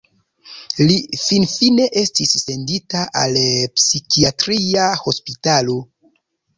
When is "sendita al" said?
2.45-3.39